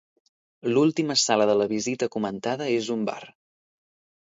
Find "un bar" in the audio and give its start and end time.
2.99-3.21